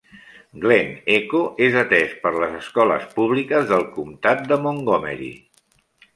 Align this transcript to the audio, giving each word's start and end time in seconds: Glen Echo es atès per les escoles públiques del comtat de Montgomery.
Glen 0.61 0.87
Echo 1.17 1.41
es 1.65 1.77
atès 1.81 2.15
per 2.23 2.31
les 2.45 2.57
escoles 2.61 3.07
públiques 3.19 3.69
del 3.75 3.87
comtat 4.01 4.43
de 4.51 4.61
Montgomery. 4.67 5.31